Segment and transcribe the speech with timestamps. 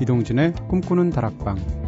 [0.00, 1.87] 이동진의 꿈꾸는 다락방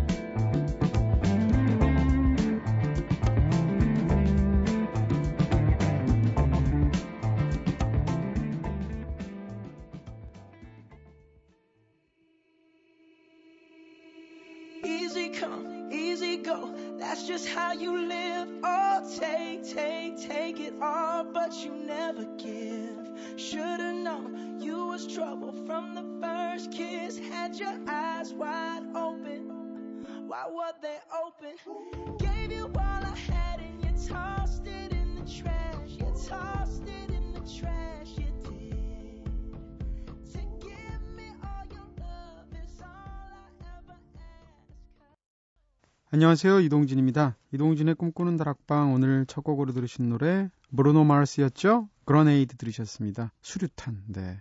[46.21, 46.61] 안녕하세요.
[46.61, 47.39] 이동진입니다.
[47.55, 51.89] 이동진의 꿈꾸는 다락방 오늘 첫 곡으로 들으신 노래 브루노 마르스였죠?
[52.05, 53.33] 그러네이드 들으셨습니다.
[53.41, 54.03] 수류탄.
[54.09, 54.39] 네.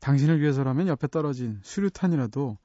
[0.00, 2.58] 당신을 위해서라면 옆에 떨어진 수류탄이라도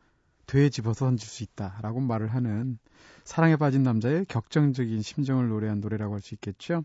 [0.45, 2.79] 되에 집어서 던질 수 있다라고 말을 하는
[3.23, 6.83] 사랑에 빠진 남자의 격정적인 심정을 노래한 노래라고 할 수 있겠죠.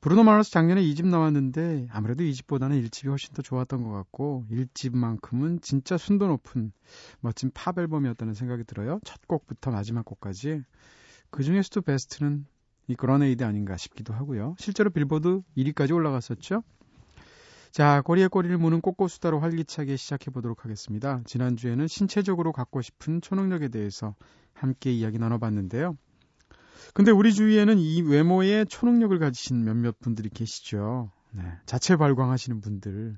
[0.00, 5.98] 브루노 마르스 작년에 2집 나왔는데 아무래도 2집보다는 1집이 훨씬 더 좋았던 것 같고 1집만큼은 진짜
[5.98, 6.70] 순도 높은
[7.20, 9.00] 멋진 팝 앨범이었다는 생각이 들어요.
[9.04, 10.62] 첫 곡부터 마지막 곡까지.
[11.30, 12.46] 그 중에서도 베스트는
[12.86, 14.54] 이 그러네이드 아닌가 싶기도 하고요.
[14.58, 16.62] 실제로 빌보드 1위까지 올라갔었죠.
[17.72, 21.22] 자, 꼬리에 꼬리를 무는 꼬꼬수다로 활기차게 시작해 보도록 하겠습니다.
[21.24, 24.14] 지난주에는 신체적으로 갖고 싶은 초능력에 대해서
[24.54, 25.96] 함께 이야기 나눠봤는데요.
[26.94, 31.10] 근데 우리 주위에는 이 외모에 초능력을 가지신 몇몇 분들이 계시죠.
[31.32, 33.16] 네, 자체 발광하시는 분들.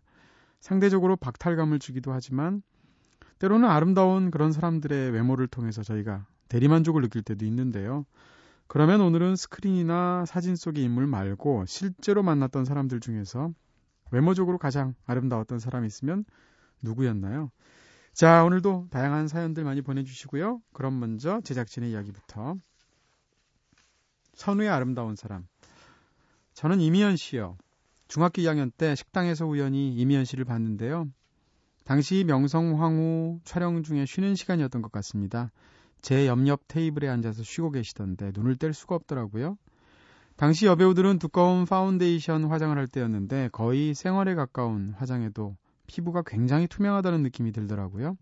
[0.61, 2.63] 상대적으로 박탈감을 주기도 하지만
[3.39, 8.05] 때로는 아름다운 그런 사람들의 외모를 통해서 저희가 대리만족을 느낄 때도 있는데요.
[8.67, 13.53] 그러면 오늘은 스크린이나 사진 속의 인물 말고 실제로 만났던 사람들 중에서
[14.11, 16.25] 외모적으로 가장 아름다웠던 사람이 있으면
[16.83, 17.51] 누구였나요?
[18.13, 20.61] 자, 오늘도 다양한 사연들 많이 보내주시고요.
[20.73, 22.57] 그럼 먼저 제작진의 이야기부터
[24.41, 25.47] 선우의 아름다운 사람.
[26.55, 27.59] 저는 이미연 씨요.
[28.09, 31.09] 중학교 2학년 때 식당에서 우연히 이미연 씨를 봤는데요.
[31.85, 35.53] 당시 명성황후 촬영 중에 쉬는 시간이었던 것 같습니다.
[36.01, 39.59] 제 옆옆 테이블에 앉아서 쉬고 계시던데 눈을 뗄 수가 없더라고요.
[40.37, 45.55] 당시 여배우들은 두꺼운 파운데이션 화장을 할 때였는데 거의 생얼에 가까운 화장에도
[45.87, 48.17] 피부가 굉장히 투명하다는 느낌이 들더라고요.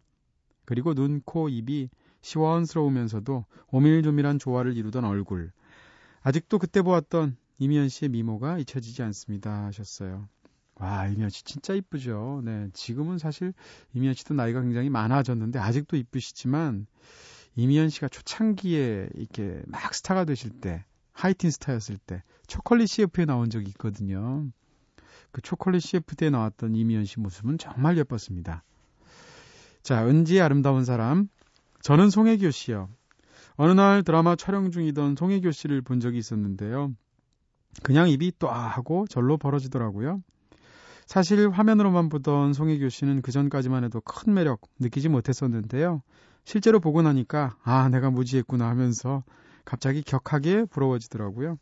[0.64, 1.90] 그리고 눈, 코, 입이
[2.22, 5.52] 시원스러우면서도 오밀조밀한 조화를 이루던 얼굴.
[6.22, 10.28] 아직도 그때 보았던 이미연 씨의 미모가 잊혀지지 않습니다 하셨어요.
[10.76, 12.42] 와, 이미연 씨 진짜 이쁘죠.
[12.44, 12.68] 네.
[12.72, 13.52] 지금은 사실
[13.94, 16.86] 이미연 씨도 나이가 굉장히 많아졌는데 아직도 이쁘시지만
[17.56, 23.70] 이미연 씨가 초창기에 이렇게 막 스타가 되실 때, 하이틴 스타였을 때 초콜릿 CF에 나온 적이
[23.70, 24.46] 있거든요.
[25.32, 28.62] 그 초콜릿 CF 때 나왔던 이미연 씨 모습은 정말 예뻤습니다.
[29.82, 31.28] 자, 은지의 아름다운 사람.
[31.82, 32.88] 저는 송혜교 씨요.
[33.58, 36.92] 어느 날 드라마 촬영 중이던 송혜교 씨를 본 적이 있었는데요.
[37.82, 40.22] 그냥 입이 또 하고 절로 벌어지더라고요.
[41.06, 46.02] 사실 화면으로만 보던 송혜교 씨는 그 전까지만 해도 큰 매력 느끼지 못했었는데요.
[46.44, 49.24] 실제로 보고 나니까 아 내가 무지했구나 하면서
[49.64, 51.58] 갑자기 격하게 부러워지더라고요.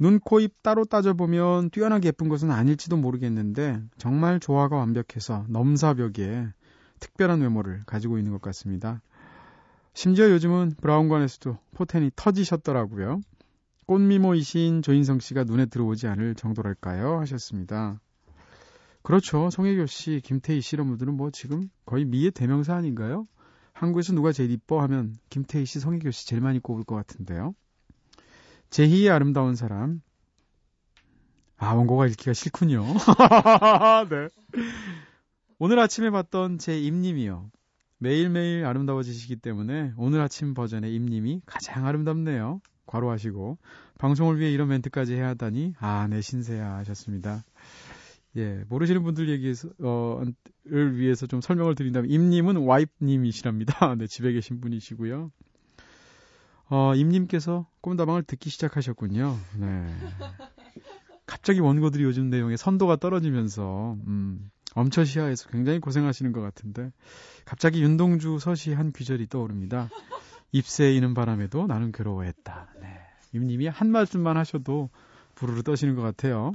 [0.00, 6.48] 눈, 코, 입 따로 따져보면 뛰어나게 예쁜 것은 아닐지도 모르겠는데 정말 조화가 완벽해서 넘사벽에
[7.00, 9.00] 특별한 외모를 가지고 있는 것 같습니다.
[10.00, 13.20] 심지어 요즘은 브라운관에서도 포텐이 터지셨더라고요.
[13.86, 17.18] 꽃미모이신 조인성 씨가 눈에 들어오지 않을 정도랄까요?
[17.18, 17.98] 하셨습니다.
[19.02, 19.50] 그렇죠.
[19.50, 23.26] 송혜교 씨, 김태희 씨 이런 분들은 뭐 지금 거의 미의 대명사 아닌가요?
[23.72, 27.56] 한국에서 누가 제일 이뻐 하면 김태희 씨, 송혜교 씨 제일 많이 꼽을 것 같은데요.
[28.70, 30.00] 제희의 아름다운 사람.
[31.56, 32.84] 아, 원고가 읽기가 싫군요.
[34.10, 34.28] 네.
[35.58, 37.50] 오늘 아침에 봤던 제 임님이요.
[37.98, 42.60] 매일매일 아름다워지시기 때문에 오늘 아침 버전의 임님이 가장 아름답네요.
[42.86, 43.58] 과로하시고
[43.98, 47.44] 방송을 위해 이런 멘트까지 해야 하다니 아 내 신세야 하셨습니다.
[48.36, 53.94] 예 모르시는 분들 얘기에서 어를 위해서 좀 설명을 드린다면 임님은 와이프님이시랍니다.
[53.98, 55.30] 네 집에 계신 분이시고요.
[56.70, 59.36] 어 임님께서 꿈다방을 듣기 시작하셨군요.
[59.58, 59.86] 네.
[61.26, 66.92] 갑자기 원고들이 요즘 내용에 선도가 떨어지면서 음, 엄처시야에서 굉장히 고생하시는 것 같은데
[67.44, 69.88] 갑자기 윤동주 서시 한 귀절이 떠오릅니다.
[70.52, 72.74] 입새 이는 바람에도 나는 괴로워했다.
[72.80, 73.00] 네.
[73.32, 74.90] 임님이 한 말씀만 하셔도
[75.34, 76.52] 부르르 떠시는 것 같아요.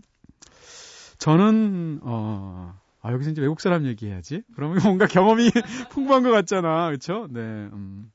[1.17, 4.43] 저는 어 아, 여기서 이제 외국 사람 얘기해야지.
[4.55, 5.51] 그러면 뭔가 경험이
[5.91, 6.87] 풍부한 것 같잖아.
[6.87, 7.27] 그렇죠?
[7.29, 7.41] 네.
[7.41, 8.11] 음.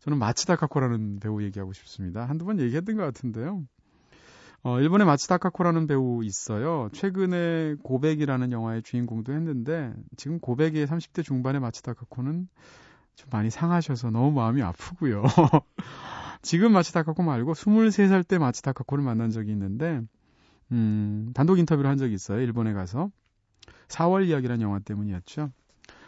[0.00, 2.26] 저는 마치다 카코라는 배우 얘기하고 싶습니다.
[2.26, 3.64] 한두 번 얘기했던 것 같은데요.
[4.66, 6.88] 어, 일본의 마츠다카코라는 배우 있어요.
[6.94, 12.48] 최근에 고백이라는 영화의 주인공도 했는데 지금 고백의 30대 중반의 마츠다카코는
[13.14, 15.22] 좀 많이 상하셔서 너무 마음이 아프고요.
[16.40, 20.00] 지금 마츠다카코 말고 23살 때 마츠다카코를 만난 적이 있는데
[20.72, 22.40] 음, 단독 인터뷰를 한 적이 있어요.
[22.40, 23.10] 일본에 가서
[23.88, 25.50] 4월 이야기라는 영화 때문이었죠.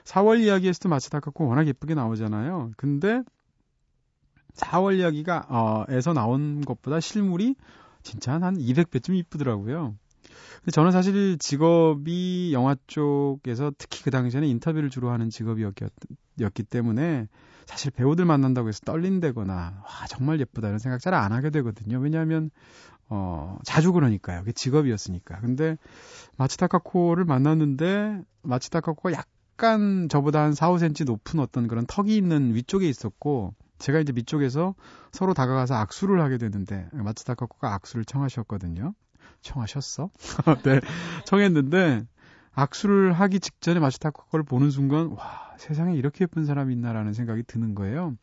[0.05, 2.71] 4월 이야기에서도 마츠다카코 워낙 예쁘게 나오잖아요.
[2.79, 3.23] 근데
[4.55, 7.55] 4월 이야기가 어, 에서 나온 것보다 실물이
[8.07, 9.97] 진짜 한 200배쯤 이쁘더라고요.
[10.59, 17.29] 근데 저는 사실 직업이 영화 쪽에서 특히 그 당시에는 인터뷰를 주로 하는 직업이었기 때문에
[17.67, 19.53] 사실 배우들 만난다고 해서 떨린다거나
[19.85, 21.99] 와 정말 예쁘다 이런 생각 잘 안 하게 되거든요.
[21.99, 22.51] 왜냐하면
[23.09, 24.41] 어 자주 그러니까요.
[24.41, 25.41] 그게 직업이었으니까.
[25.41, 25.77] 근데
[26.37, 33.55] 마츠타카코를 만났는데 마츠타카코가 약간 저보다 한 4, 5cm 높은 어떤 그런 턱이 있는 위쪽에 있었고
[33.79, 34.75] 제가 이제 밑쪽에서
[35.13, 38.95] 서로 다가가서 악수를 하게 되는데 마츠다카코가 악수를 청하셨거든요.
[39.43, 40.11] 청하셨어?
[40.65, 40.81] 네,
[41.25, 42.07] 청했는데
[42.53, 48.17] 악수를 하기 직전에 마츠다카코를 보는 순간 와 세상에 이렇게 예쁜 사람이 있나라는 생각이 드는 거예요.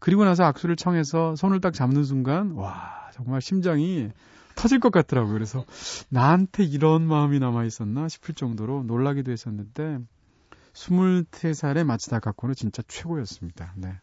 [0.00, 4.10] 그리고 나서 악수를 청해서 손을 딱 잡는 순간 와 정말 심장이
[4.56, 5.32] 터질 것 같더라고요.
[5.32, 5.64] 그래서
[6.10, 9.98] 나한테 이런 마음이 남아 있었나 싶을 정도로 놀라기도 했었는데
[10.74, 13.72] 23살의 마츠다카코는 진짜 최고였습니다.
[13.76, 13.94] 네.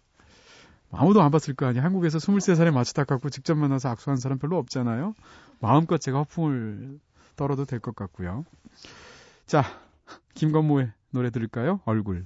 [0.91, 1.83] 아무도 안 봤을 거 아니에요.
[1.83, 5.15] 한국에서 23살에 마치다 갖고 직접 만나서 악수한 사람 별로 없잖아요.
[5.59, 6.99] 마음껏 제가 허풍을
[7.35, 8.45] 떨어도 될 것 같고요.
[9.45, 9.63] 자,
[10.35, 11.81] 김건모의 노래 들을까요?
[11.85, 12.25] 얼굴.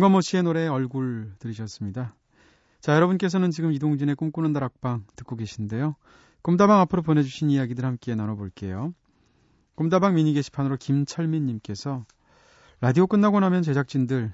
[0.00, 2.16] 김건모 씨의 노래 얼굴 들으셨습니다.
[2.80, 5.94] 자, 여러분께서는 지금 이동진의 꿈꾸는 다락방 듣고 계신데요.
[6.40, 8.94] 꿈다방 앞으로 보내주신 이야기들 함께 나눠볼게요.
[9.74, 12.06] 꿈다방 미니 게시판으로 김철민님께서
[12.80, 14.32] 라디오 끝나고 나면 제작진들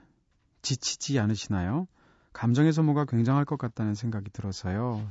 [0.63, 1.89] 지치지 않으시나요?
[2.33, 5.11] 감정의 소모가 굉장할 것 같다는 생각이 들어서요.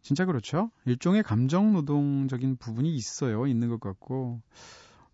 [0.00, 0.72] 진짜 그렇죠.
[0.86, 3.46] 일종의 감정 노동적인 부분이 있어요.
[3.46, 4.42] 있는 것 같고.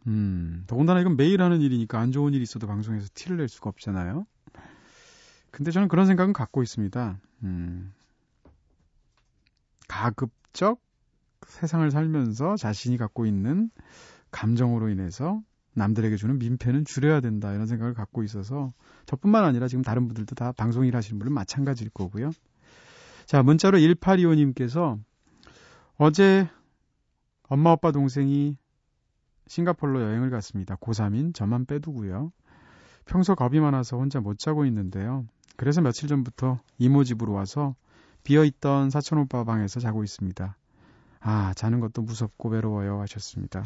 [0.06, 4.24] 음, 더군다나 이건 매일 하는 일이니까 안 좋은 일이 있어도 방송에서 티를 낼 수가 없잖아요.
[5.58, 7.18] 근데 저는 그런 생각은 갖고 있습니다.
[7.42, 7.92] 음,
[9.88, 10.80] 가급적
[11.44, 13.68] 세상을 살면서 자신이 갖고 있는
[14.30, 15.42] 감정으로 인해서
[15.74, 18.72] 남들에게 주는 민폐는 줄여야 된다 이런 생각을 갖고 있어서
[19.06, 22.30] 저뿐만 아니라 지금 다른 분들도 다 방송 일 하시는 분은 마찬가지일 거고요.
[23.26, 24.96] 자, 문자로 1825님께서
[25.96, 26.48] 어제
[27.48, 28.56] 엄마, 아빠, 동생이
[29.48, 30.76] 싱가폴로 여행을 갔습니다.
[30.76, 32.30] 고3인 저만 빼두고요.
[33.06, 35.26] 평소 겁이 많아서 혼자 못 자고 있는데요.
[35.58, 37.74] 그래서 며칠 전부터 이모 집으로 와서
[38.22, 40.56] 비어있던 사촌 오빠 방에서 자고 있습니다.
[41.18, 43.64] 아, 자는 것도 무섭고 외로워요 하셨습니다.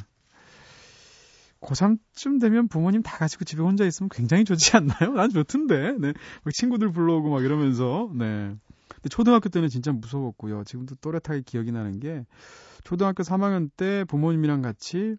[1.61, 5.13] 고3쯤 되면 부모님 다 가지고 집에 혼자 있으면 굉장히 좋지 않나요?
[5.13, 5.99] 난 좋던데.
[5.99, 6.15] 네.
[6.43, 8.11] 막 친구들 불러오고 막 이러면서.
[8.15, 8.57] 네.
[8.89, 10.65] 근데 초등학교 때는 진짜 무서웠고요.
[10.65, 12.25] 지금도 또렷하게 기억이 나는 게
[12.85, 15.17] 초등학교 3학년 때 부모님이랑 같이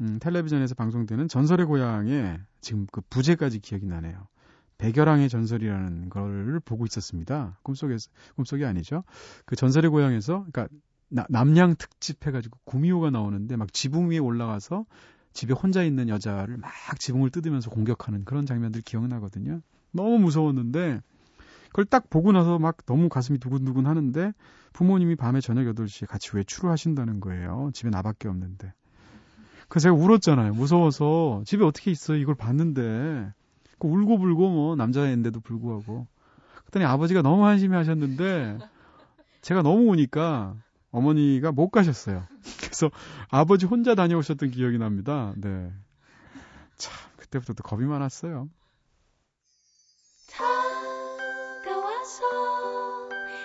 [0.00, 4.28] 음, 텔레비전에서 방송되는 전설의 고향에 지금 그 부제까지 기억이 나네요.
[4.82, 7.56] 백열왕의 전설이라는 걸 보고 있었습니다.
[7.62, 9.04] 꿈속에서 꿈속이 아니죠.
[9.46, 10.46] 그 전설의 고향에서
[11.08, 14.84] 나, 남양 특집 해가지고 구미호가 나오는데 막 지붕 위에 올라가서
[15.32, 19.60] 집에 혼자 있는 여자를 막 지붕을 뜯으면서 공격하는 그런 장면들 기억나거든요.
[19.92, 21.00] 너무 무서웠는데
[21.68, 24.32] 그걸 딱 보고 나서 막 너무 가슴이 두근두근 하는데
[24.72, 27.70] 부모님이 밤에 저녁 8시에 같이 외출을 하신다는 거예요.
[27.72, 28.72] 집에 나밖에 없는데.
[29.68, 30.54] 그래서 제가 울었잖아요.
[30.54, 33.32] 무서워서 집에 어떻게 있어 이걸 봤는데
[33.82, 36.06] 그 자꾸 울고불고 뭐 남자애인데도 불구하고
[36.60, 38.58] 그랬더니 아버지가 너무 한심해 하셨는데
[39.40, 40.54] 제가 너무 우니까
[40.92, 42.22] 어머니가 못 가셨어요.
[42.62, 42.90] 그래서
[43.28, 45.32] 아버지 혼자 다녀오셨던 기억이 납니다.
[45.36, 45.72] 네.
[46.76, 48.48] 참 그때부터 또 겁이 많았어요.
[51.64, 52.20] 다가와서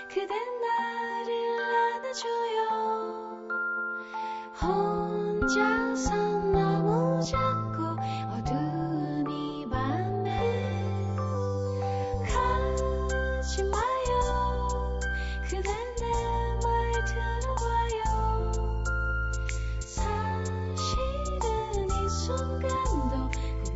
[0.10, 2.68] 그대 나를 안아줘요
[4.62, 5.87] 혼자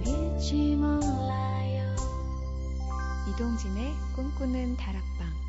[0.06, 1.96] 잊지 몰라요.
[3.30, 5.42] 이동진의 꿈꾸는 다락방.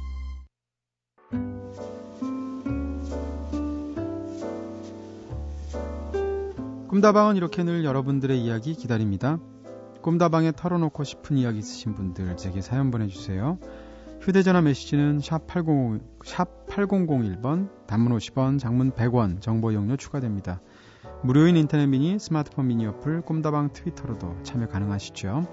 [6.88, 9.38] 꿈다방은 이렇게 늘 여러분들의 이야기 기다립니다.
[10.02, 13.58] 꿈다방에 털어놓고 싶은 이야기 있으신 분들 제게 사연 보내주세요.
[14.20, 20.60] 휴대전화 메시지는 샵, 80, 샵 8001번, 단문 50원, 장문 100원, 정보 이용료 추가됩니다.
[21.24, 25.46] 무료인 인터넷 미니, 스마트폰 미니 어플, 꿈다방 트위터로도 참여 가능하시죠.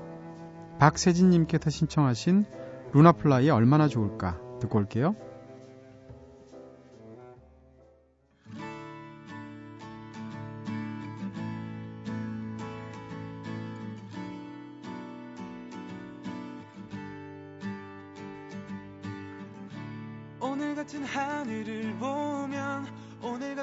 [0.80, 2.46] 박세진님께서 신청하신
[2.94, 5.16] 루나플라이의 얼마나 좋을까 듣고 올게요.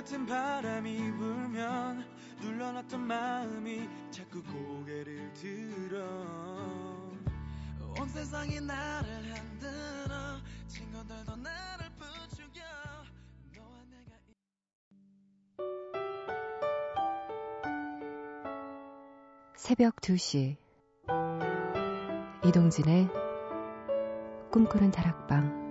[0.06, 2.06] 같은 바람이 불면
[2.40, 6.06] 눌러놨던 마음이 자꾸 고개를 들어.
[7.98, 10.40] 온 세상이 나를 흔들어.
[10.68, 12.62] 친구들도 나를 부추겨.
[13.56, 14.16] 너와 내가
[19.56, 20.56] 새벽 2시.
[22.44, 23.08] 이동진의
[24.52, 25.65] 꿈꾸는 다락방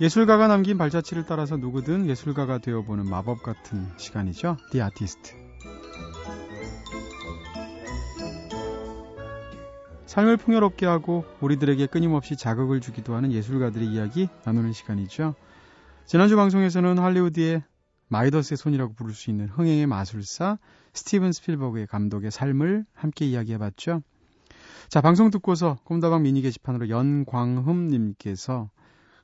[0.00, 4.56] 예술가가 남긴 발자취를 따라서 누구든 예술가가 되어보는 마법 같은 시간이죠.
[4.70, 5.34] The Artist.
[10.06, 15.34] 삶을 풍요롭게 하고 우리들에게 끊임없이 자극을 주기도 하는 예술가들의 이야기 나누는 시간이죠.
[16.06, 17.62] 지난주 방송에서는 할리우드의
[18.08, 20.58] 마이더스의 손이라고 부를 수 있는 흥행의 마술사
[20.94, 24.02] 스티븐 스필버그의 감독의 삶을 함께 이야기해봤죠.
[24.88, 28.70] 자, 방송 듣고서 꿈다방 미니 게시판으로 연광흠님께서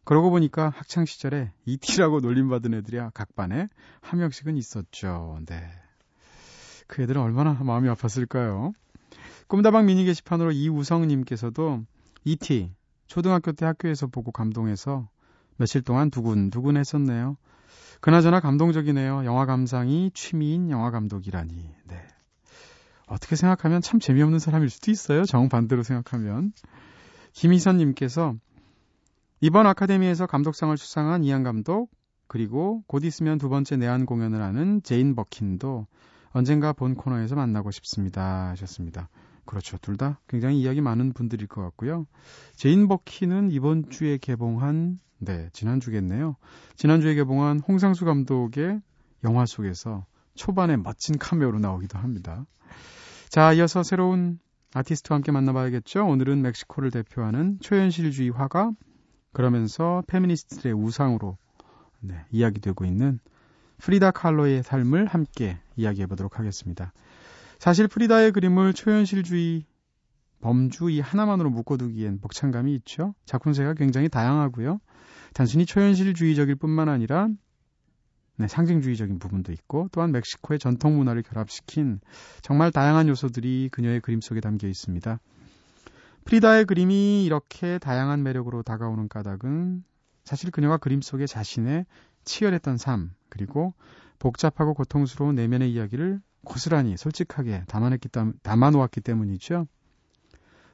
[0.07, 3.67] 그러고 보니까 학창 시절에 이티라고 놀림받은 애들이 각 반에
[4.01, 5.41] 한 명씩은 있었죠.
[5.47, 5.69] 네.
[6.87, 8.73] 그 애들은 얼마나 마음이 아팠을까요?
[9.49, 11.85] 꿈다방 미니 게시판으로 이우성님께서도
[12.25, 12.73] 이티
[13.09, 15.09] 초등학교 때 학교에서 보고 감동해서
[15.57, 17.37] 며칠 동안 두근두근 했었네요.
[18.01, 19.25] 그나저나 감동적이네요.
[19.25, 21.75] 영화 감상이 취미인 영화 감독이라니.
[21.89, 22.07] 네.
[23.09, 25.25] 어떻게 생각하면 참 재미없는 사람일 수도 있어요.
[25.25, 26.53] 정반대로 생각하면.
[27.33, 28.37] 김희선님께서
[29.41, 31.91] 이번 아카데미에서 감독상을 수상한 이안 감독,
[32.27, 35.87] 그리고 곧 있으면 두 번째 내한 공연을 하는 제인 버킨도
[36.31, 38.49] 언젠가 본 코너에서 만나고 싶습니다.
[38.51, 39.09] 하셨습니다.
[39.45, 39.77] 그렇죠.
[39.79, 42.07] 둘 다 굉장히 이야기 많은 분들일 것 같고요.
[42.57, 46.37] 제인 버킨은 이번 주에 개봉한, 네, 지난주겠네요.
[46.75, 48.81] 지난주에 개봉한 홍상수 감독의
[49.25, 52.47] 영화 속에서 초반에 멋진 카메오로 나오기도 합니다.
[53.29, 54.39] 자, 이어서 새로운
[54.75, 56.07] 아티스트와 함께 만나봐야겠죠.
[56.07, 58.73] 오늘은 멕시코를 대표하는 초현실주의 화가
[59.37, 61.37] 그러면서 페미니스트의 우상으로
[62.01, 63.21] 네, 이야기되고 있는
[63.77, 66.95] 프리다 칼로의 삶을 함께 이야기해 보도록 하겠습니다.
[67.59, 69.67] 사실 프리다의 그림을 초현실주의
[70.41, 73.15] 범주 이 하나만으로 묶어두기엔 벅찬감이 있죠.
[73.27, 74.81] 작품세가 굉장히 다양하고요.
[75.35, 77.29] 단순히 초현실주의적일 뿐만 아니라
[78.39, 82.01] 네, 상징주의적인 부분도 있고 또한 멕시코의 전통 문화를 결합시킨
[82.41, 85.21] 정말 다양한 요소들이 그녀의 그림 속에 담겨 있습니다.
[86.27, 89.85] 프리다의 그림이 이렇게 다양한 매력으로 다가오는 까닭은
[90.25, 91.87] 사실 그녀가 그림 속에 자신의
[92.25, 93.75] 치열했던 삶, 그리고
[94.19, 98.09] 복잡하고 고통스러운 내면의 이야기를 고스란히 솔직하게 담아냈기,
[98.43, 99.69] 담아놓았기 때문이죠.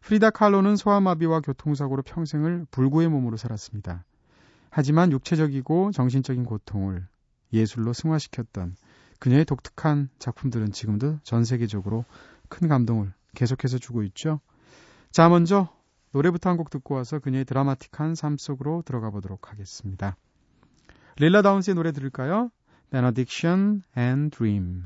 [0.00, 4.06] 프리다 칼로는 소아마비와 교통사고로 평생을 불구의 몸으로 살았습니다.
[4.70, 7.06] 하지만 육체적이고 정신적인 고통을
[7.52, 8.74] 예술로 승화시켰던
[9.18, 12.06] 그녀의 독특한 작품들은 지금도 전 세계적으로
[12.48, 14.40] 큰 감동을 계속해서 주고 있죠.
[15.12, 15.68] 자, 먼저
[16.12, 20.16] 노래부터 한 곡 듣고 와서 그녀의 드라마틱한 삶 속으로 들어가 보도록 하겠습니다.
[21.16, 22.50] 릴라 다운스의 노래 들을까요?
[22.90, 24.84] Benediction and Dream.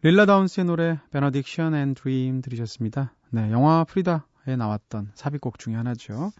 [0.00, 3.14] 릴라 다운스의 노래 드림 들으셨습니다.
[3.30, 6.30] 네, 영화 프리다에 나왔던 삽입곡 중에 하나죠.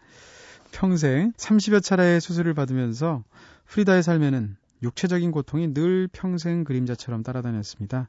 [0.70, 3.24] 평생 30여 차례의 수술을 받으면서
[3.66, 8.08] 프리다의 삶에는 육체적인 고통이 늘 평생 그림자처럼 따라다녔습니다.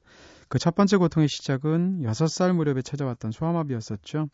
[0.49, 4.29] 그 첫 번째 고통의 시작은 6살 무렵에 찾아왔던 소아마비였었죠.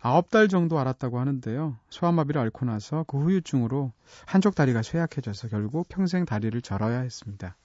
[0.00, 1.76] 9달 정도 알았다고 하는데요.
[1.90, 3.92] 소아마비를 앓고 나서 그 후유증으로
[4.24, 7.56] 한쪽 다리가 쇠약해져서 결국 평생 다리를 절어야 했습니다.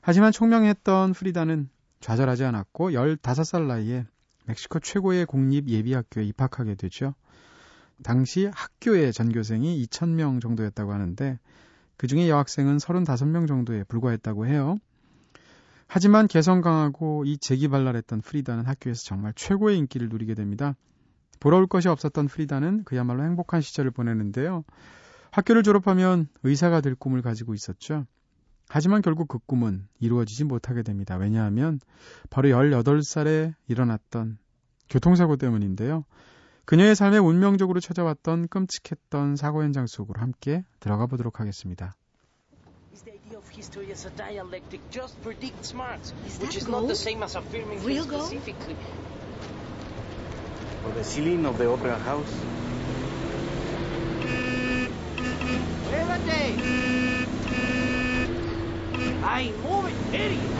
[0.00, 1.70] 하지만 총명했던 프리다는
[2.04, 4.04] 좌절하지 않았고 15살 나이에
[4.44, 7.14] 멕시코 최고의 공립 예비학교에 입학하게 되죠.
[8.02, 11.38] 당시 학교의 전교생이 2,000명 정도였다고 하는데
[11.96, 14.76] 그 중에 여학생은 35명 정도에 불과했다고 해요.
[15.86, 20.76] 하지만 개성 강하고 이 재기발랄했던 프리다는 학교에서 정말 최고의 인기를 누리게 됩니다.
[21.40, 24.64] 부러울 것이 없었던 프리다는 그야말로 행복한 시절을 보내는데요.
[25.30, 28.04] 학교를 졸업하면 의사가 될 꿈을 가지고 있었죠.
[28.68, 31.16] 하지만 결국 그 꿈은 이루어지지 못하게 됩니다.
[31.16, 31.80] 왜냐하면
[32.30, 34.38] 바로 18살에 일어났던
[34.90, 36.04] 교통사고 때문인데요.
[36.64, 41.94] 그녀의 삶에 운명적으로 찾아왔던 끔찍했던 사고 현장 속으로 함께 들어가 보도록 하겠습니다.
[42.94, 46.86] is the idea of history as a dialectic just predicts Marx, Is which is not
[46.86, 46.96] the gold?
[46.96, 48.26] same as affirming Real gold?
[48.30, 48.76] specifically.
[50.86, 52.32] or the ceiling of the opera house.
[55.90, 56.93] Muévete!
[59.24, 60.54] I ain't moving, idiot.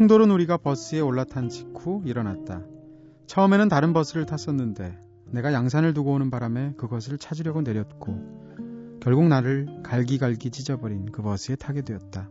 [0.00, 2.62] 충돌은 우리가 버스에 올라탄 직후 일어났다.
[3.26, 8.16] 처음에는 다른 버스를 탔었는데 내가 양산을 두고 오는 바람에 그것을 찾으려고 내렸고
[9.02, 12.30] 결국 나를 갈기갈기 찢어버린 그 버스에 타게 되었다.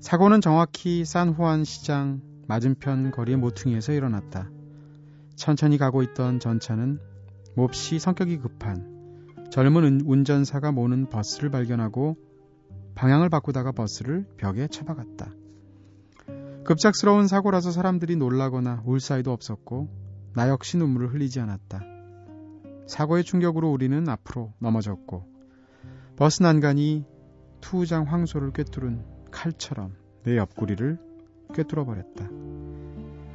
[0.00, 4.48] 사고는 정확히 산후안 시장 맞은편 거리의 모퉁이에서 일어났다.
[5.36, 7.00] 천천히 가고 있던 전차는
[7.54, 12.16] 몹시 성격이 급한 젊은 운- 운전사가 모는 버스를 발견하고
[12.94, 15.41] 방향을 바꾸다가 버스를 벽에 쳐박았다.
[16.64, 19.88] 급작스러운 사고라서 사람들이 놀라거나 울 사이도 없었고
[20.34, 21.80] 나 역시 눈물을 흘리지 않았다.
[22.86, 25.26] 사고의 충격으로 우리는 앞으로 넘어졌고
[26.16, 27.04] 버스 난간이
[27.60, 29.94] 투우장 황소를 꿰뚫은 칼처럼
[30.24, 30.98] 내 옆구리를
[31.54, 32.28] 꿰뚫어 버렸다.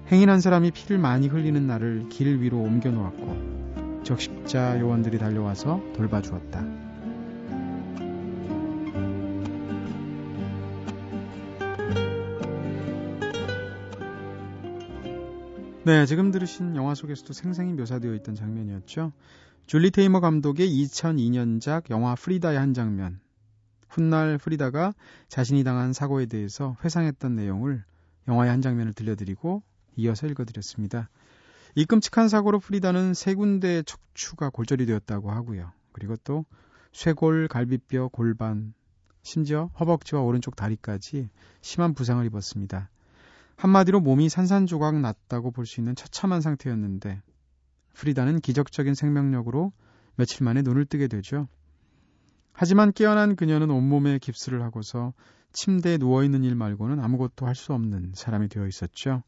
[0.10, 6.87] 행인한 사람이 피를 많이 흘리는 나를 길 위로 옮겨 놓았고 적십자 요원들이 달려와서 돌봐주었다.
[15.88, 19.14] 네, 지금 들으신 영화 속에서도 생생히 묘사되어 있던 장면이었죠.
[19.68, 23.22] 줄리 테이머 감독의 2002년작 영화 프리다의 한 장면.
[23.88, 24.94] 훗날 프리다가
[25.30, 27.86] 자신이 당한 사고에 대해서 회상했던 내용을
[28.28, 29.64] 영화의 한 장면을 들려드리고
[29.96, 31.10] 이어서 읽어드렸습니다.
[31.76, 35.72] 이 끔찍한 사고로 프리다는 세 군데의 척추가 골절이 되었다고 하고요.
[35.94, 36.44] 그리고 또
[36.92, 38.74] 쇄골, 갈비뼈, 골반,
[39.22, 41.30] 심지어 허벅지와 오른쪽 다리까지
[41.62, 42.90] 심한 부상을 입었습니다.
[43.58, 47.22] 한마디로 몸이 산산조각 났다고 볼 수 있는 처참한 상태였는데
[47.94, 49.74] 프리다는 기적적인 생명력으로
[50.16, 51.48] 며칠 만에 눈을 뜨게 되죠.
[52.54, 55.14] 하지만 깨어난 그녀는 온몸에 깁스를 하고서
[55.54, 59.24] 침대에 누워있는 일 말고는 아무것도 할 수 없는 사람이 되어 있었죠.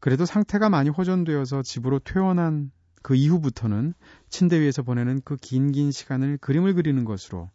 [0.00, 2.70] 그래도 상태가 많이 호전되어서 집으로 퇴원한
[3.02, 3.94] 그 이후부터는
[4.28, 7.50] 침대 위에서 보내는 그 긴긴 시간을 그림을 그리는 것으로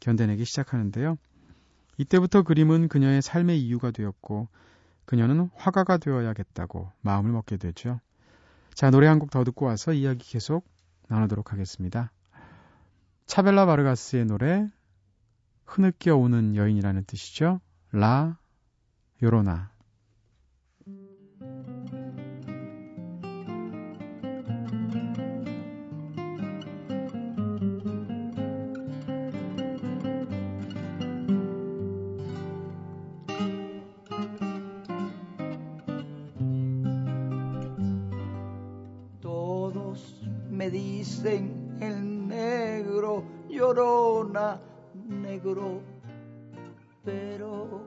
[0.00, 1.16] 견뎌내기 시작하는데요.
[1.96, 4.48] 이때부터 그림은 그녀의 삶의 이유가 되었고
[5.08, 7.98] 그녀는 화가가 되어야겠다고 마음을 먹게 되죠.
[8.74, 10.68] 자, 노래 한 곡 더 듣고 와서 이야기 계속
[11.08, 12.12] 나누도록 하겠습니다.
[13.24, 14.68] 차벨라 바르가스의 노래
[15.64, 17.62] 흐느껴 오는 여인이라는 뜻이죠.
[17.90, 18.36] 라
[19.22, 19.70] 요로나
[41.18, 44.60] dicen el negro llorona,
[44.94, 45.82] negro,
[47.04, 47.82] pero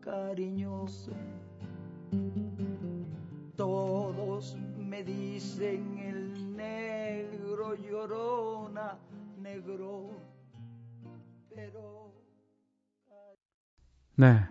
[0.00, 1.12] cariñoso.
[3.56, 8.96] Todos me dicen el negro llorona,
[9.38, 10.16] negro,
[11.54, 12.10] pero
[14.16, 14.48] 네.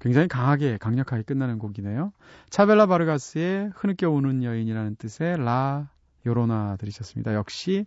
[0.00, 2.12] 굉장히 강하게 강력하게 끝나는 곡이네요.
[2.50, 5.93] 차벨라 바르가스의 흐느껴 우는 여인이라는 뜻의 La
[6.26, 7.34] Llorona 들으셨습니다.
[7.34, 7.86] 역시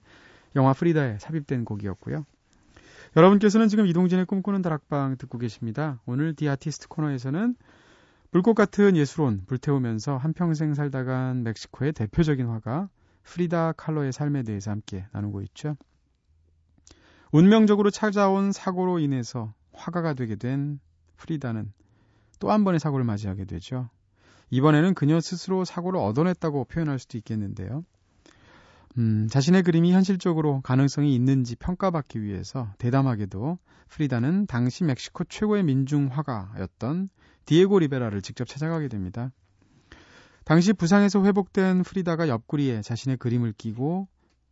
[0.55, 2.25] 영화 프리다에 삽입된 곡이었고요.
[3.15, 5.99] 여러분께서는 지금 이동진의 꿈꾸는 다락방 듣고 계십니다.
[6.05, 7.55] 오늘 The Artist 코너에서는
[8.31, 12.89] 불꽃 같은 예술혼 불태우면서 한평생 살다 간 멕시코의 대표적인 화가
[13.23, 15.75] 프리다 칼로의 삶에 대해서 함께 나누고 있죠.
[17.31, 20.79] 운명적으로 찾아온 사고로 인해서 화가가 되게 된
[21.17, 21.71] 프리다는
[22.39, 23.89] 또 한 번의 사고를 맞이하게 되죠.
[24.49, 27.83] 이번에는 그녀 스스로 사고를 얻어냈다고 표현할 수도 있겠는데요.
[28.97, 37.09] 음, 자신의 그림이 현실적으로 가능성이 있는지 평가받기 위해서 대담하게도 프리다는 당시 멕시코 최고의 민중 화가였던
[37.45, 39.31] 디에고 리베라를 직접 찾아가게 됩니다.
[40.43, 44.07] 당시 부상에서 회복된 프리다가 옆구리에 자신의 그림을 끼고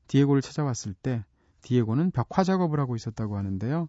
[0.08, 1.24] 디에고를 찾아왔을 때
[1.62, 3.88] 디에고는 벽화 작업을 하고 있었다고 하는데요.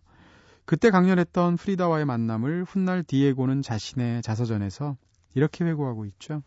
[0.65, 4.97] 그때 강렬했던 프리다와의 만남을 훗날 디에고는 자신의 자서전에서
[5.35, 6.43] 이렇게 회고하고 있죠.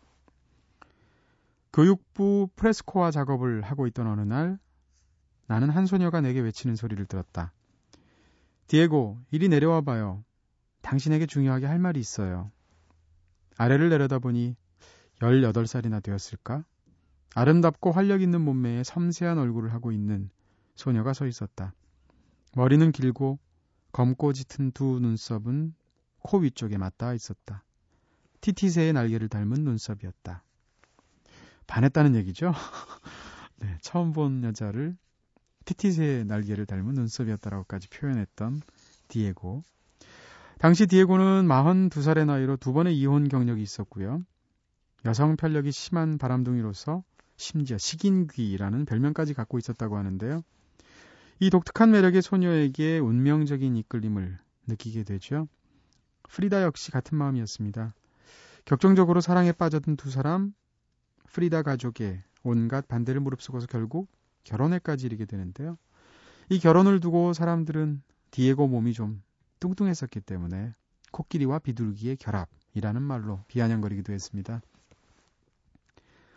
[1.72, 4.58] 교육부 프레스코아 작업을 하고 있던 어느 날
[5.46, 7.52] 나는 한 소녀가 내게 외치는 소리를 들었다.
[8.66, 10.24] 디에고, 이리 내려와 봐요.
[10.80, 12.52] 당신에게 중요하게 할 말이 있어요.
[13.56, 14.56] 아래를 내려다보니
[15.20, 16.64] 18살이나 되었을까?
[17.34, 20.30] 아름답고 활력 있는 몸매에 섬세한 얼굴을 하고 있는
[20.74, 21.74] 소녀가 서 있었다.
[22.54, 23.38] 머리는 길고
[23.92, 25.74] 검고 짙은 두 눈썹은
[26.22, 27.64] 코 위쪽에 맞닿아 있었다.
[28.40, 30.42] 티티새의 날개를 닮은 눈썹이었다.
[31.70, 32.52] 반했다는 얘기죠?
[33.60, 34.96] 네, 처음 본 여자를
[35.64, 38.60] 티티새의 날개를 닮은 눈썹이었다라고까지 표현했던
[39.06, 39.62] 디에고.
[40.58, 44.22] 당시 디에고는 42살의 나이로 두 번의 이혼 경력이 있었고요.
[45.04, 47.04] 여성 편력이 심한 바람둥이로서
[47.36, 50.42] 심지어 식인귀라는 별명까지 갖고 있었다고 하는데요.
[51.38, 55.46] 이 독특한 매력의 소녀에게 운명적인 이끌림을 느끼게 되죠.
[56.28, 57.94] 프리다 역시 같은 마음이었습니다.
[58.64, 60.52] 격정적으로 사랑에 빠져든 두 사람,
[61.32, 64.08] 프리다 가족의 온갖 반대를 무릅쓰고서 결국
[64.44, 65.78] 결혼에까지 이르게 되는데요.
[66.48, 69.22] 이 결혼을 두고 사람들은 디에고 몸이 좀
[69.60, 70.74] 뚱뚱했었기 때문에
[71.12, 74.60] 코끼리와 비둘기의 결합이라는 말로 비아냥거리기도 했습니다.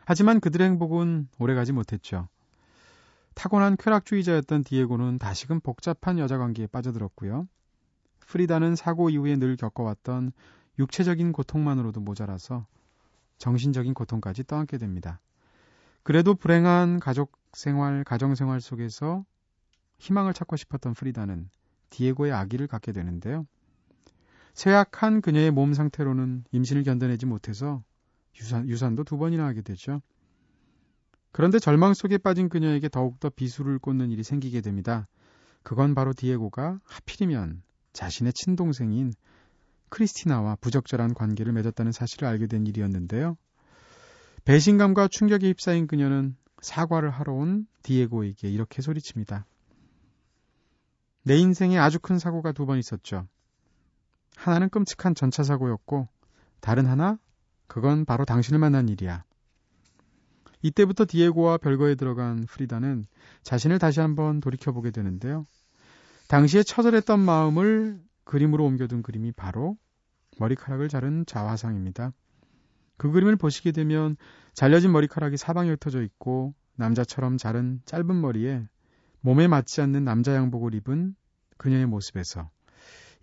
[0.06, 2.28] 하지만 그들의 행복은 오래가지 못했죠.
[3.36, 7.48] 타고난 쾌락주의자였던 디에고는 다시금 복잡한 여자 관계에 빠져들었고요.
[8.20, 10.32] 프리다는 사고 이후에 늘 겪어왔던
[10.78, 12.66] 육체적인 고통만으로도 모자라서
[13.44, 15.20] 정신적인 고통까지 떠안게 됩니다.
[16.04, 19.26] 그래도 불행한 가족 생활, 가정 생활 속에서
[19.98, 21.50] 희망을 찾고 싶었던 프리다는
[21.90, 23.46] 디에고의 아기를 갖게 되는데요.
[24.54, 27.84] 쇠약한 그녀의 몸 상태로는 임신을 견뎌내지 못해서
[28.40, 30.02] 유산, 유산도 두 번이나 하게 되죠.
[31.34, 35.10] 그런데 절망 속에 빠진 그녀에게 더욱더 비수를 꽂는 일이 생기게 됩니다.
[35.64, 39.12] 그건 바로 디에고가 하필이면 자신의 친동생인
[39.94, 43.38] 크리스티나와 부적절한 관계를 맺었다는 사실을 알게 된 일이었는데요.
[44.44, 49.46] 배신감과 충격에 휩싸인 그녀는 사과를 하러 온 디에고에게 이렇게 소리칩니다.
[51.24, 53.28] 내 인생에 아주 큰 사고가 두 번 있었죠.
[54.36, 56.08] 하나는 끔찍한 전차 사고였고,
[56.60, 57.20] 다른 하나?
[57.68, 59.24] 그건 바로 당신을 만난 일이야.
[60.64, 63.06] 이때부터 디에고와 별거에 들어간 프리다는
[63.44, 65.46] 자신을 다시 한번 돌이켜보게 되는데요.
[66.30, 69.78] 당시에 처절했던 마음을 그림으로 옮겨둔 그림이 바로
[70.40, 72.14] 머리카락을 자른 자화상입니다.
[72.98, 74.16] 그 그림을 보시게 되면
[74.54, 78.68] 잘려진 머리카락이 사방에 흩어져 있고 남자처럼 자른 짧은 머리에
[79.22, 81.16] 몸에 맞지 않는 남자 양복을 입은
[81.58, 82.50] 그녀의 모습에서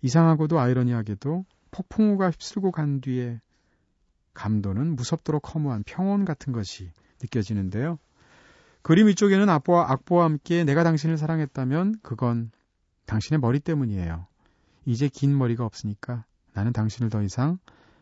[0.01, 3.39] 이상하고도 아이러니하게도 폭풍우가 휩쓸고 간 뒤에
[4.33, 7.99] 감도는 무섭도록 허무한 평온 같은 것이 느껴지는데요.
[8.81, 12.51] 그림 위쪽에는 악보와, 악보와 함께 내가 당신을 사랑했다면 그건
[13.05, 14.25] 당신의 머리 때문이에요.
[14.85, 17.59] 이제 긴 머리가 없으니까 나는 당신을 더 이상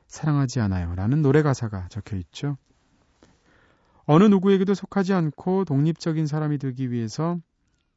[0.07, 0.95] 사랑하지 않아요.
[0.95, 2.57] 라는 노래 가사가 적혀 있죠.
[4.05, 7.38] 어느 누구에게도 속하지 않고 독립적인 사람이 되기 위해서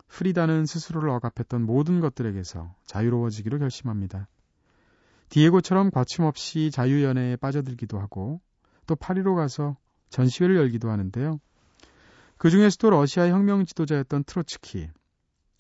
[0.09, 4.29] 프리다는 스스로를 억압했던 모든 것들에게서 자유로워지기로 결심합니다.
[5.31, 8.43] 디에고처럼 거침없이 자유연애에 빠져들기도 하고
[8.87, 9.79] 또 파리로 가서
[10.11, 11.41] 전시회를 열기도 하는데요.
[12.37, 14.91] 그 중에서도 러시아의 혁명 지도자였던 트로츠키,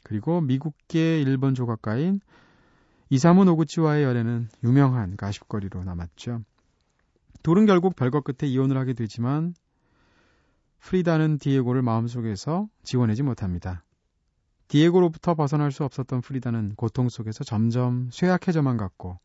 [0.04, 2.20] 그리고 미국계 일본 조각가인
[3.12, 6.40] 이사무 노구치와의 연애는 유명한 가십거리로 남았죠.
[7.42, 9.54] 둘은 결국 별것 끝에 이혼을 하게 되지만
[10.78, 13.84] 프리다는 디에고를 마음속에서 지워내지 못합니다.
[14.68, 19.18] 디에고로부터 벗어날 수 없었던 프리다는 고통 속에서 점점 쇠약해져만 갔고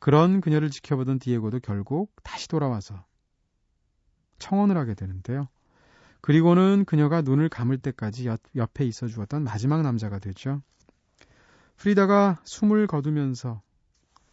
[0.00, 3.04] 그런 그녀를 지켜보던 디에고도 결국 다시 돌아와서
[4.40, 5.46] 청혼을 하게 되는데요.
[6.22, 10.60] 그리고는 그녀가 눈을 감을 때까지 옆, 옆에 있어 주었던 마지막 남자가 되죠.
[11.82, 13.60] 프리다가 숨을 거두면서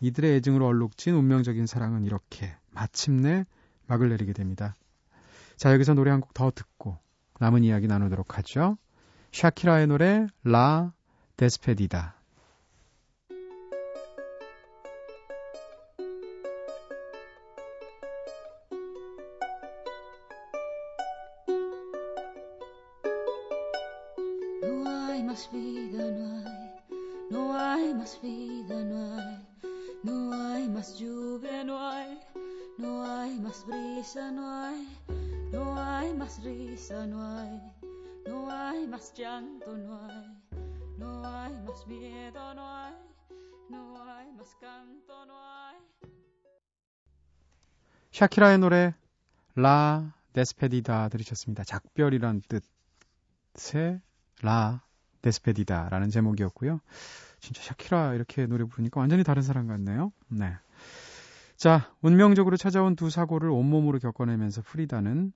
[0.02, 3.44] 이들의 애증으로 얼룩진 운명적인 사랑은 이렇게 마침내
[3.88, 4.76] 막을 내리게 됩니다.
[5.58, 7.00] 자, 여기서 노래 한 곡 더 듣고
[7.40, 8.78] 남은 이야기 나누도록 하죠.
[9.32, 10.94] 샤키라의 노래 라
[11.38, 12.19] 데스페디다.
[39.60, 40.38] Llanto, no hay,
[40.98, 42.94] no hay más miedo, no hay,
[43.70, 45.80] no hay más canto, no hay.
[48.12, 48.96] 샤키라의 노래
[49.56, 51.64] 라 데스페디다 들으셨습니다.
[51.64, 52.42] 작별이란
[53.54, 54.02] 뜻의
[54.42, 54.84] 라
[55.22, 56.80] 데스페디다라는 제목이었고요.
[57.40, 60.12] 진짜 샤키라 이렇게 노래 부르니까 완전히 다른 사람 같네요.
[60.28, 60.54] 네.
[61.56, 65.34] 자, 운명적으로 찾아온 두 사고를 온몸으로 겪어내면서 프리다는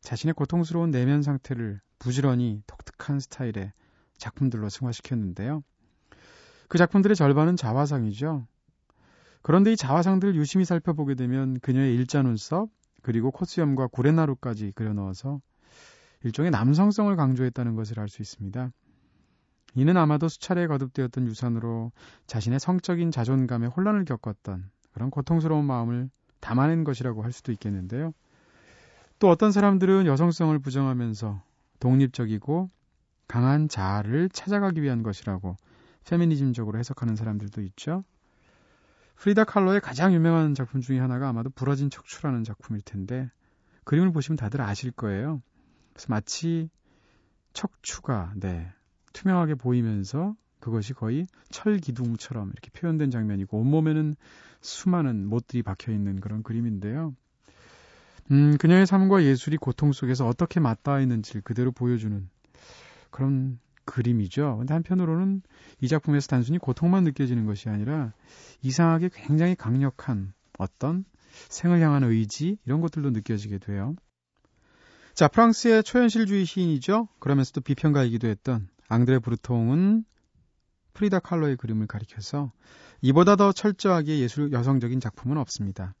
[0.00, 3.72] 자신의 고통스러운 내면 상태를 부지런히 독특한 스타일의
[4.18, 5.62] 작품들로 승화시켰는데요.
[6.68, 8.46] 그 작품들의 절반은 자화상이죠.
[9.42, 12.68] 그런데 이 자화상들을 유심히 살펴보게 되면 그녀의 일자 눈썹,
[13.02, 15.40] 그리고 콧수염과 구레나루까지 그려넣어서
[16.22, 18.72] 일종의 남성성을 강조했다는 것을 알 수 있습니다.
[19.76, 21.92] 이는 아마도 수차례 거듭되었던 유산으로
[22.26, 26.10] 자신의 성적인 자존감에 혼란을 겪었던 그런 고통스러운 마음을
[26.40, 28.12] 담아낸 것이라고 할 수도 있겠는데요.
[29.18, 31.42] 또 어떤 사람들은 여성성을 부정하면서
[31.80, 32.70] 독립적이고
[33.26, 35.56] 강한 자아를 찾아가기 위한 것이라고
[36.04, 38.04] 페미니즘적으로 해석하는 사람들도 있죠.
[39.16, 43.30] 프리다 칼로의 가장 유명한 작품 중의 하나가 아마도 부러진 척추라는 작품일 텐데
[43.84, 45.42] 그림을 보시면 다들 아실 거예요.
[45.92, 46.70] 그래서 마치
[47.52, 48.72] 척추가 네
[49.12, 54.14] 투명하게 보이면서 그것이 거의 철 기둥처럼 이렇게 표현된 장면이고 온몸에는
[54.60, 57.14] 수많은 못들이 박혀 있는 그런 그림인데요.
[58.30, 62.28] 음, 그녀의 삶과 예술이 고통 속에서 어떻게 맞닿아 있는지를 그대로 보여주는
[63.10, 64.58] 그런 그림이죠.
[64.58, 65.42] 근데 한편으로는
[65.80, 68.12] 이 작품에서 단순히 고통만 느껴지는 것이 아니라
[68.62, 71.04] 이상하게 굉장히 강력한 어떤
[71.48, 73.96] 생을 향한 의지 이런 것들도 느껴지게 돼요.
[75.14, 77.08] 자, 프랑스의 초현실주의 시인이죠.
[77.18, 80.04] 그러면서도 비평가이기도 했던 앙드레 브루통은
[80.92, 82.52] 프리다 칼로의 그림을 가리켜서
[83.00, 85.94] 이보다 더 철저하게 예술 여성적인 작품은 없습니다.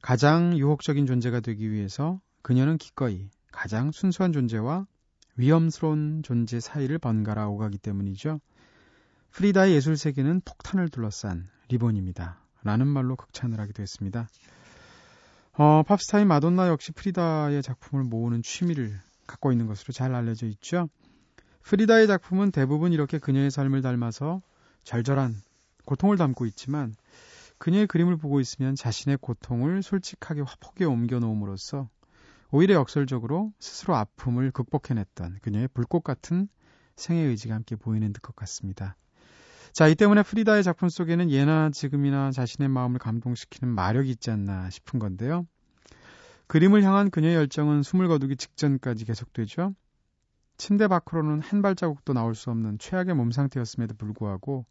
[0.00, 4.86] 가장 유혹적인 존재가 되기 위해서 그녀는 기꺼이 가장 순수한 존재와
[5.36, 8.40] 위험스러운 존재 사이를 번갈아 오가기 때문이죠.
[9.30, 12.40] 프리다의 예술 세계는 폭탄을 둘러싼 리본입니다.
[12.64, 14.28] 라는 말로 극찬을 하기도 했습니다.
[15.52, 20.88] 어, 팝스타인 마돈나 역시 프리다의 작품을 모으는 취미를 갖고 있는 것으로 잘 알려져 있죠.
[21.62, 24.40] 프리다의 작품은 대부분 이렇게 그녀의 삶을 닮아서
[24.84, 25.34] 절절한
[25.84, 26.94] 고통을 담고 있지만
[27.58, 31.88] 그녀의 그림을 보고 있으면 자신의 고통을 솔직하게 화폭에 옮겨 놓음으로써
[32.50, 36.48] 오히려 역설적으로 스스로 아픔을 극복해냈던 그녀의 불꽃 같은
[36.96, 38.96] 생애 의지가 함께 보이는 듯 것 같습니다.
[39.72, 44.98] 자, 이 때문에 프리다의 작품 속에는 예나 지금이나 자신의 마음을 감동시키는 마력이 있지 않나 싶은
[44.98, 45.46] 건데요.
[46.46, 49.74] 그림을 향한 그녀의 열정은 숨을 거두기 직전까지 계속되죠.
[50.56, 54.64] 침대 밖으로는 한 발자국도 나올 수 없는 최악의 몸 상태였음에도 불구하고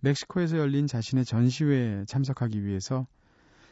[0.00, 3.06] 멕시코에서 열린 자신의 전시회에 참석하기 위해서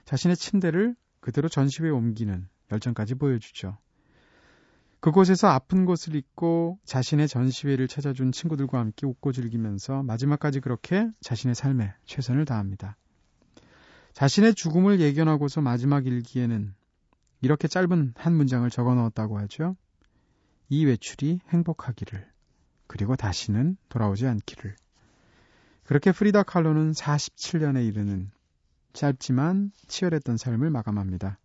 [0.05, 3.79] 자신의 침대를 그대로 전시회에 옮기는 열정까지 보여주죠.
[5.01, 11.95] 그곳에서 아픈 곳을 잊고 자신의 전시회를 찾아준 친구들과 함께 웃고 즐기면서 마지막까지 그렇게 자신의 삶에
[12.07, 12.97] 최선을 다합니다.
[14.15, 16.75] 자신의 죽음을 예견하고서 마지막 일기에는
[17.43, 19.77] 이렇게 짧은 한 문장을 적어 넣었다고 하죠.
[20.69, 22.27] 이 외출이 행복하기를
[22.87, 24.75] 그리고 다시는 돌아오지 않기를
[25.87, 28.31] 그렇게 프리다 칼로는 47년에 이르는
[28.93, 31.39] 짧지만 치열했던 삶을 마감합니다.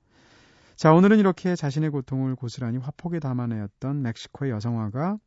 [0.76, 5.18] 자, 오늘은 이렇게 자신의 고통을 고스란히 화폭에 담아내었던 멕시코의 여성화가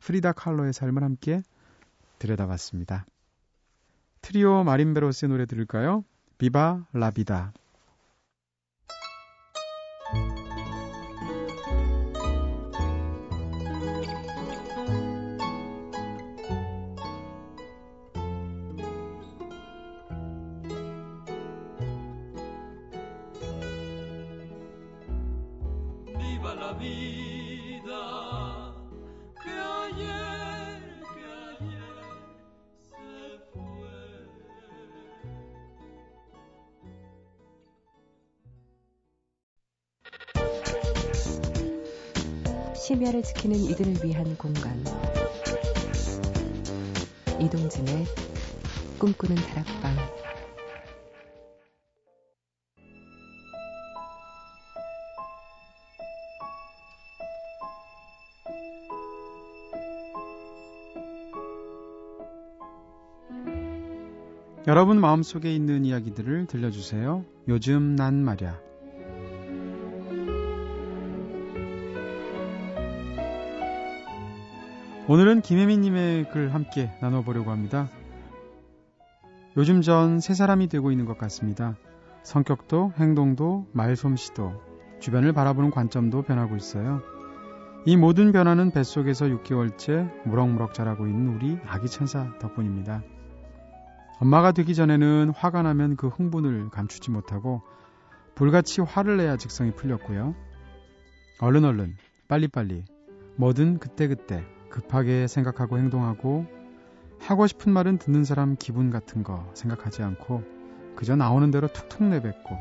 [0.00, 1.42] 프리다 칼로의 삶을 함께
[2.18, 3.06] 들여다봤습니다.
[4.22, 6.04] 트리오 마린베로스의 노래 들을까요?
[6.38, 7.52] 비바 라비다.
[42.96, 44.82] 생애를 지키는 이들을 위한 공간.
[47.38, 48.06] 이동진의
[48.98, 49.96] 꿈꾸는 다락방.
[64.66, 67.26] 여러분 마음속에 있는 이야기들을 들려주세요.
[67.48, 68.65] 요즘 난 말이야.
[75.08, 77.88] 오늘은 김혜민님의 글 함께 나눠보려고 합니다.
[79.56, 81.76] 요즘 전세 사람이 되고 있는 것 같습니다.
[82.24, 84.60] 성격도, 행동도, 말솜씨도,
[84.98, 87.02] 주변을 바라보는 관점도 변하고 있어요.
[87.84, 93.04] 이 모든 변화는 뱃속에서 6개월째 무럭무럭 자라고 있는 우리 아기 천사 덕분입니다.
[94.18, 97.62] 엄마가 되기 전에는 화가 나면 그 흥분을 감추지 못하고
[98.34, 100.34] 불같이 화를 내야 직성이 풀렸고요.
[101.38, 101.94] 얼른 얼른,
[102.26, 102.84] 빨리빨리,
[103.36, 106.46] 뭐든 그때그때 급하게 생각하고 행동하고
[107.18, 110.42] 하고 싶은 말은 듣는 사람 기분 같은 거 생각하지 않고
[110.96, 112.56] 그저 나오는 대로 툭툭 내뱉고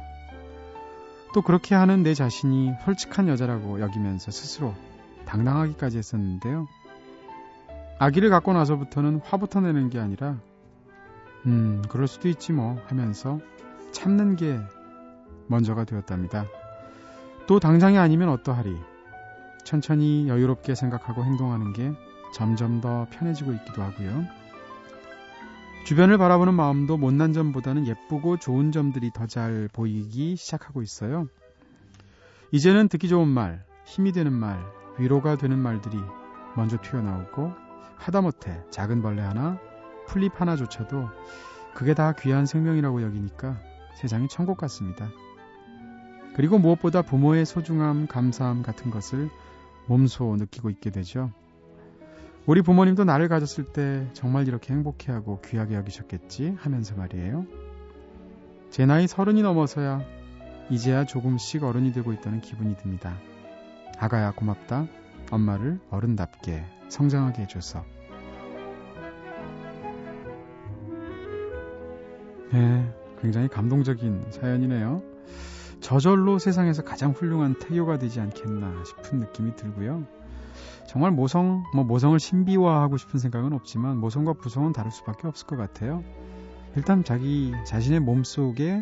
[1.34, 4.74] 또 그렇게 하는 내 자신이 솔직한 여자라고 여기면서 스스로
[5.26, 6.68] 당당하기까지 했었는데요.
[8.00, 10.38] 아기를 갖고 나서부터는 화부터 내는 게 아니라
[11.46, 13.40] 음, 그럴 수도 있지 뭐 하면서
[13.92, 14.60] 참는 게
[15.48, 16.46] 먼저가 되었답니다.
[17.48, 18.76] 또 당장이 아니면 어떠하리.
[19.66, 21.92] 천천히 여유롭게 생각하고 행동하는 게
[22.34, 24.26] 점점 더 편해지고 있기도 하고요.
[25.86, 31.28] 주변을 바라보는 마음도 못난 점보다는 예쁘고 좋은 점들이 더 잘 보이기 시작하고 있어요.
[32.52, 34.60] 이제는 듣기 좋은 말, 힘이 되는 말,
[34.98, 35.98] 위로가 되는 말들이
[36.56, 37.52] 먼저 튀어나오고
[37.98, 39.60] 하다못해 작은 벌레 하나,
[40.08, 41.10] 풀잎 하나조차도
[41.74, 43.60] 그게 다 귀한 생명이라고 여기니까
[43.96, 45.10] 세상이 천국 같습니다.
[46.36, 49.30] 그리고 무엇보다 부모의 소중함, 감사함 같은 것을
[49.88, 51.32] 몸소 느끼고 있게 되죠.
[52.46, 57.46] 우리 부모님도 나를 가졌을 때 정말 이렇게 행복해하고 귀하게 여기셨겠지 하면서 말이에요.
[58.70, 60.02] 제 나이 서른이 넘어서야
[60.70, 63.18] 이제야 조금씩 어른이 되고 있다는 기분이 듭니다.
[63.98, 64.88] 아가야 고맙다.
[65.32, 67.84] 엄마를 어른답게 성장하게 해줘서.
[72.52, 75.02] 네, 굉장히 감동적인 사연이네요.
[75.86, 80.04] 저절로 세상에서 가장 훌륭한 태교가 되지 않겠나 싶은 느낌이 들고요.
[80.88, 86.04] 정말 모성, 뭐 모성을 신비화하고 싶은 생각은 없지만 모성과 부성은 다를 수밖에 없을 것 같아요.
[86.76, 88.82] 일단 자기 자신의 몸 속에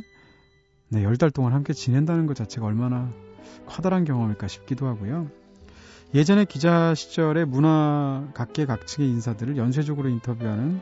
[0.88, 3.12] 네, 열달 동안 함께 지낸다는 것 자체가 얼마나
[3.66, 5.28] 커다란 경험일까 싶기도 하고요.
[6.14, 10.80] 예전에 기자 시절에 문화 각계각층의 인사들을 연쇄적으로 인터뷰하는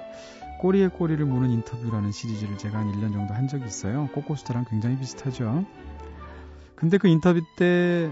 [0.59, 4.07] 꼬리에 꼬리를 무는 인터뷰라는 시리즈를 제가 한 1년 정도 한 적이 있어요.
[4.13, 5.65] 꼬꼬스터랑 굉장히 비슷하죠.
[6.75, 8.11] 근데 그 인터뷰 때,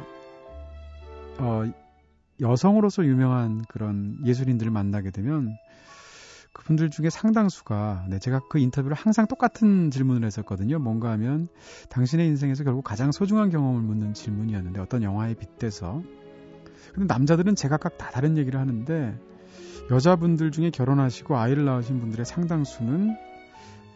[1.40, 1.64] 어,
[2.42, 5.58] 여성으로서 유명한 그런 예술인들을 만나게 되면
[6.54, 10.80] 그분들 중에 상당수가 네, 제가 그 인터뷰를 항상 똑같은 질문을 했었거든요.
[10.80, 11.48] 뭔가 하면
[11.90, 16.02] 당신의 인생에서 결국 가장 소중한 경험을 묻는 질문이었는데 어떤 영화에 빗대서
[16.94, 19.18] 근데 남자들은 제각각 다 다른 얘기를 하는데
[19.92, 23.16] 여자분들 중에 결혼하시고 아이를 낳으신 분들의 상당수는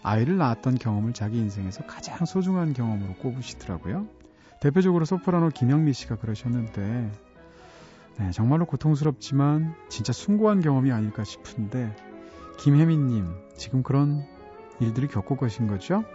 [0.03, 4.07] 아이를 낳았던 경험을 자기 인생에서 가장 소중한 경험으로 꼽으시더라고요.
[4.63, 7.11] 대표적으로 소프라노 김영미 씨가 그러셨는데
[8.17, 11.93] 네, 정말로 고통스럽지만 진짜 숭고한 경험이 아닐까 싶은데
[12.59, 14.25] 김혜민님 지금 그런
[14.79, 16.05] 일들을 겪고 계신 거죠?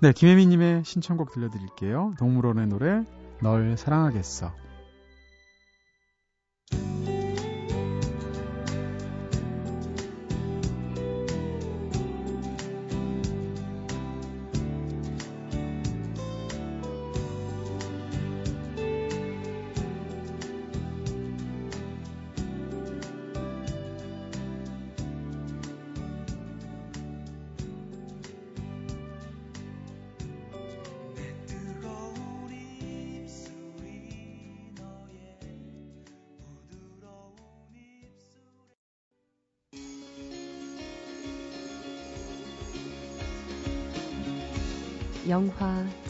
[0.00, 2.12] 네, 김혜민님의 신청곡 들려드릴게요.
[2.18, 3.02] 동물원의 노래
[3.40, 4.52] 널 사랑하겠어.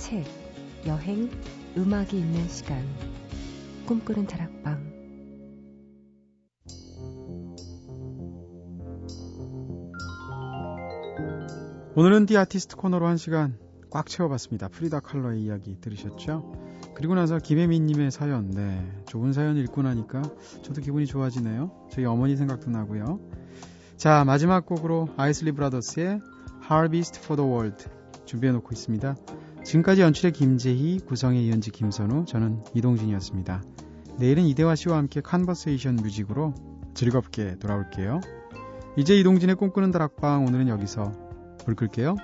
[0.06, 0.24] 책,
[0.86, 1.28] 여행,
[1.76, 2.80] 음악이 있는 시간.
[3.86, 4.80] 꿈꾸는 다락방.
[11.96, 13.58] 오늘은 디 아티스트 코너로 한 시간
[13.90, 14.68] 꽉 채워봤습니다.
[14.68, 16.52] 프리다 칼러의 이야기 들으셨죠?
[16.94, 20.22] 그리고 나서 김혜민님의 사연, 네, 좋은 사연 읽고 나니까
[20.62, 21.88] 저도 기분이 좋아지네요.
[21.90, 23.18] 저희 어머니 생각도 나고요.
[23.96, 26.20] 자, 마지막 곡으로 아이슬리 브라더스의
[26.70, 27.88] Harvest for the World
[28.24, 29.16] 준비해놓고 있습니다.
[29.66, 33.64] 지금까지 연출의 김재희, 구성의 이현지, 김선우, 저는 이동진이었습니다.
[34.16, 36.54] 내일은 이대화 씨와 함께 컨버세이션 뮤직으로
[36.94, 38.20] 즐겁게 돌아올게요.
[38.96, 41.12] 이제 이동진의 꿈꾸는 다락방 오늘은 여기서
[41.64, 42.14] 불 끌게요.